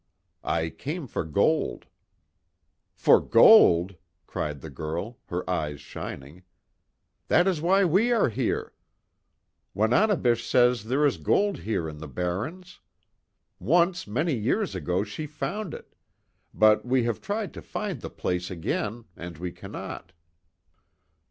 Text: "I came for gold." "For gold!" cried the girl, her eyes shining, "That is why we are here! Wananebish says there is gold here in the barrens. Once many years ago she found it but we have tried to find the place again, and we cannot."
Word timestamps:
"I 0.43 0.71
came 0.71 1.05
for 1.05 1.23
gold." 1.23 1.85
"For 2.91 3.19
gold!" 3.21 3.97
cried 4.25 4.61
the 4.61 4.71
girl, 4.71 5.19
her 5.27 5.47
eyes 5.47 5.79
shining, 5.79 6.41
"That 7.27 7.47
is 7.47 7.61
why 7.61 7.85
we 7.85 8.11
are 8.11 8.29
here! 8.29 8.73
Wananebish 9.75 10.43
says 10.43 10.85
there 10.85 11.05
is 11.05 11.17
gold 11.17 11.59
here 11.59 11.87
in 11.87 11.99
the 11.99 12.07
barrens. 12.07 12.79
Once 13.59 14.07
many 14.07 14.33
years 14.33 14.73
ago 14.73 15.03
she 15.03 15.27
found 15.27 15.71
it 15.71 15.93
but 16.51 16.83
we 16.83 17.03
have 17.03 17.21
tried 17.21 17.53
to 17.53 17.61
find 17.61 18.01
the 18.01 18.09
place 18.09 18.49
again, 18.49 19.05
and 19.15 19.37
we 19.37 19.51
cannot." 19.51 20.13